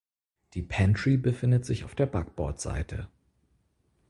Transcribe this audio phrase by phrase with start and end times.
[0.55, 3.07] Die Pantry befindet sich auf der Backbord Seite.